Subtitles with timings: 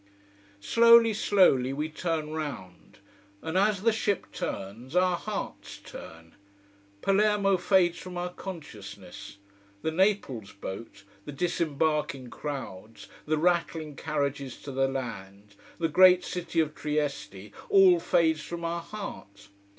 [0.61, 2.97] Slowly, slowly we turn round:
[3.43, 6.33] and as the ship turns, our hearts turn.
[7.03, 9.37] Palermo fades from our consciousness:
[9.83, 16.59] the Naples boat, the disembarking crowds, the rattling carriages to the land the great City
[16.61, 19.49] of Trieste all fades from our heart.